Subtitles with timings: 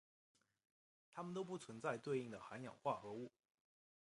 [1.11, 3.31] 它们都不存在对应的含氧化合物。